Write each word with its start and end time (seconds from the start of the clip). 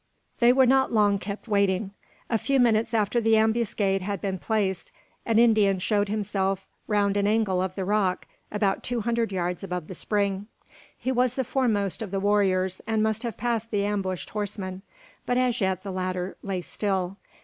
They 0.39 0.51
were 0.51 0.65
not 0.65 0.91
long 0.91 1.19
kept 1.19 1.47
waiting. 1.47 1.91
A 2.27 2.39
few 2.39 2.59
minutes 2.59 2.91
after 2.91 3.21
the 3.21 3.37
ambuscade 3.37 4.01
had 4.01 4.19
been 4.19 4.39
placed, 4.39 4.91
an 5.27 5.37
Indian 5.37 5.77
showed 5.77 6.09
himself 6.09 6.65
round 6.87 7.17
an 7.17 7.27
angle 7.27 7.61
of 7.61 7.75
the 7.75 7.85
rock, 7.85 8.25
about 8.51 8.81
two 8.81 9.01
hundred 9.01 9.31
yards 9.31 9.63
above 9.63 9.85
the 9.85 9.93
spring. 9.93 10.47
He 10.97 11.11
was 11.11 11.35
the 11.35 11.43
foremost 11.43 12.01
of 12.01 12.09
the 12.09 12.19
warriors, 12.19 12.81
and 12.87 13.03
must 13.03 13.21
have 13.21 13.37
passed 13.37 13.69
the 13.69 13.85
ambushed 13.85 14.31
horsemen; 14.31 14.81
but 15.27 15.37
as 15.37 15.61
yet 15.61 15.83
the 15.83 15.91
latter 15.91 16.35
lay 16.41 16.61
still. 16.61 17.17